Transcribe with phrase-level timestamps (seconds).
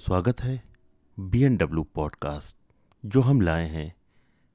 [0.00, 0.62] स्वागत है
[1.20, 2.56] B N W podcast
[3.06, 3.94] जो हम लाए हैं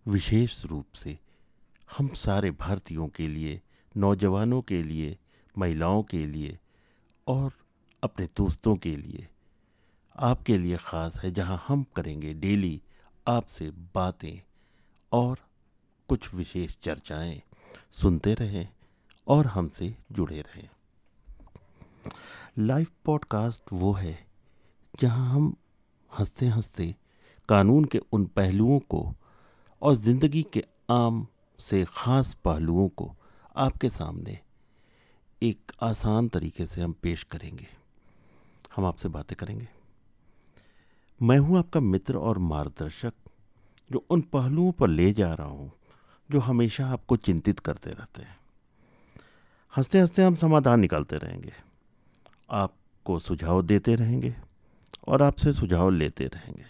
[0.08, 1.20] विशेष रूप से
[1.98, 3.62] हम सारे भारतीयों के लिए,
[3.98, 5.18] नौजवानों के लिए,
[5.58, 6.60] महिलाओं के लिए
[7.28, 7.54] और
[8.04, 9.28] अपने दोस्तों के लिए।
[10.16, 12.82] आपके लिए ख़ास है जहाँ हम करेंगे डेली
[13.28, 14.42] आपसे बातें
[15.12, 15.40] और
[16.08, 17.42] कुछ विशेष चर्चाएँ।
[17.92, 18.68] सुनते रहें
[19.28, 20.70] और हमसे जुड़े रहें।
[22.60, 24.35] लाइव पॉडकास्ट वो है
[25.00, 25.56] जहाँ हम
[26.20, 26.96] हँसते हँसते
[27.50, 29.16] कानून के उन पहलुओं को
[29.82, 31.28] और ज़िंदगी के आम
[31.60, 33.16] से ख़ास पहलुओं को
[33.56, 34.40] आपके सामने
[35.42, 37.68] एक आसान तरीके से हम पेश करेंगे।
[38.76, 39.68] हम आपसे बातें करेंगे।
[41.22, 43.14] मैं हूँ आपका मित्र और मार्गदर्शक
[43.92, 45.72] जो उन पहलुओं पर ले जा रहा हूँ,
[46.32, 48.38] जो हमेशा आपको चिंतित करते रहते हैं।
[49.74, 51.54] हँसते हँसते हम समाधान निकालते रहेंगे।
[52.50, 54.36] आपको सुझाव देते रहेंगे।
[55.08, 56.66] और आपसे सुझाव लेते रहेंगे।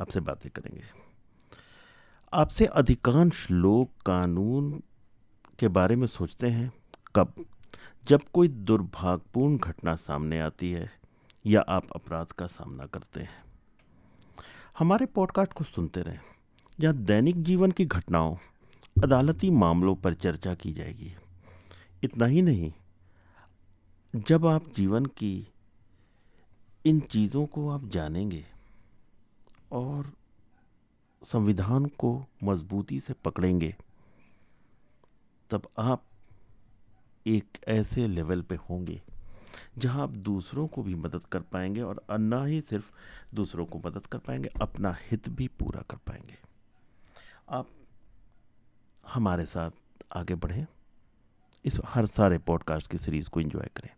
[0.00, 0.84] आपसे बातें करेंगे।
[2.32, 4.82] आपसे अधिकांश लोग कानून
[5.58, 6.72] के बारे में सोचते हैं।
[7.16, 7.34] कब?
[8.04, 10.92] जब कोई दुर्भाग्यपूर्ण घटना सामने आती है
[11.46, 13.44] या आप अपराध का सामना करते हैं।
[14.78, 16.20] हमारे पॉडकास्ट को सुनते रहें।
[16.80, 18.36] जहाँ दैनिक जीवन की घटनाओं,
[19.02, 21.14] अदालती मामलों पर चर्चा की जाएगी।
[22.02, 22.72] इतना ही नहीं,
[24.16, 25.53] जब आप जीवन की
[26.84, 28.44] इन चीज़ों को आप जानेंगे
[29.72, 30.12] और
[31.22, 33.74] संविधान को मजबूती से पकड़ेंगे,
[35.50, 36.04] तब आप
[37.26, 39.00] एक ऐसे लेवल पे होंगे
[39.78, 42.90] जहाँ आप दूसरों को भी मदद कर पाएँगे और ना ही सिर्फ़
[43.34, 46.36] दूसरों को मदद कर पाएँगे, अपना हित भी पूरा कर पाएँगे।
[47.50, 47.68] आप
[49.06, 49.70] हमारे साथ
[50.12, 50.66] आगे बढ़ें।
[51.64, 53.90] इस हर सारे पॉडकास्ट की सीरीज़ को एंजॉय करें।